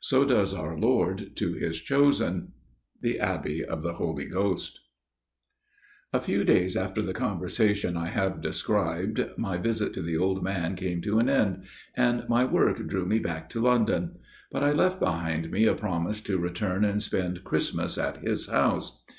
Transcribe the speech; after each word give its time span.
So 0.00 0.24
does 0.24 0.54
our 0.54 0.74
Lord 0.74 1.32
to 1.36 1.52
His 1.52 1.78
chosen.'" 1.82 2.52
The 3.02 3.20
Abbey 3.20 3.62
of 3.62 3.82
the 3.82 3.92
Holy 3.92 4.24
Ghost. 4.24 4.80
Unto 6.14 6.14
Babes 6.14 6.14
A 6.14 6.20
FEW 6.26 6.44
days 6.44 6.76
after 6.78 7.02
the 7.02 7.12
conversation 7.12 7.94
I 7.94 8.06
have 8.06 8.40
described 8.40 9.32
my 9.36 9.58
visit 9.58 9.92
to 9.92 10.00
the 10.00 10.16
old 10.16 10.42
man 10.42 10.76
came 10.76 11.02
to 11.02 11.18
an 11.18 11.28
end, 11.28 11.64
and 11.94 12.26
my 12.26 12.46
work 12.46 12.86
drew 12.88 13.04
me 13.04 13.18
back 13.18 13.50
to 13.50 13.60
London; 13.60 14.16
but 14.50 14.62
I 14.64 14.72
left 14.72 14.98
behind 14.98 15.50
me 15.50 15.66
a 15.66 15.74
promise 15.74 16.22
to 16.22 16.38
return 16.38 16.82
and 16.82 17.02
spend 17.02 17.44
Christmas 17.44 17.98
at 17.98 18.16
his 18.24 18.48
house. 18.48 19.04